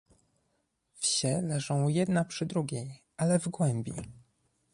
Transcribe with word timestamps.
Wsie 0.93 1.41
leżą 1.41 1.87
jedna 1.87 2.25
przy 2.25 2.45
drugiej, 2.45 3.03
ale 3.17 3.39
w 3.39 3.47
głębi. 3.49 3.93